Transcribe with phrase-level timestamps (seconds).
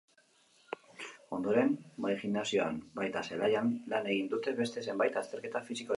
[1.37, 5.89] Ondoren, bai gimnasioan, baita zelaian lan egin dute beste zenbait azterketa-fisikorekin.